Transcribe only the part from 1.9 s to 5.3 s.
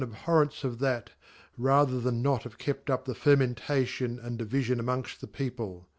than not t.\ive kept up the Fermentation and Drvifiou JmongFf the